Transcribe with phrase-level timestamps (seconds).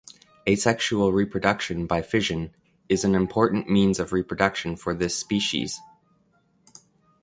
[0.49, 2.55] Asexual reproduction by fission
[2.89, 5.79] is an important means of reproduction for this species.